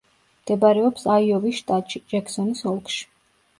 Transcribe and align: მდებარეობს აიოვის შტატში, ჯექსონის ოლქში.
მდებარეობს 0.45 1.05
აიოვის 1.17 1.61
შტატში, 1.61 2.03
ჯექსონის 2.17 2.67
ოლქში. 2.75 3.09